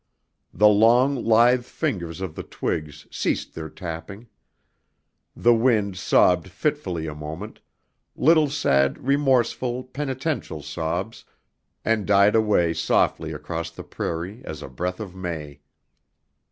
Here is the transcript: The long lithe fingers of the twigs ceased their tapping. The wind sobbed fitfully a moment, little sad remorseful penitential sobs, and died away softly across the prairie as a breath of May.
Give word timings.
The 0.51 0.67
long 0.67 1.23
lithe 1.23 1.63
fingers 1.63 2.21
of 2.21 2.33
the 2.33 2.41
twigs 2.41 3.05
ceased 3.11 3.53
their 3.53 3.69
tapping. 3.69 4.29
The 5.35 5.53
wind 5.53 5.95
sobbed 5.95 6.47
fitfully 6.47 7.05
a 7.05 7.13
moment, 7.13 7.59
little 8.15 8.49
sad 8.49 8.97
remorseful 9.05 9.83
penitential 9.83 10.63
sobs, 10.63 11.23
and 11.85 12.07
died 12.07 12.33
away 12.33 12.73
softly 12.73 13.31
across 13.31 13.69
the 13.69 13.83
prairie 13.83 14.41
as 14.43 14.63
a 14.63 14.67
breath 14.69 14.99
of 14.99 15.13
May. 15.13 15.59